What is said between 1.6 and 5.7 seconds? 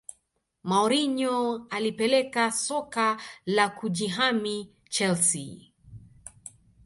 alipeleka soka la kujihami chelsea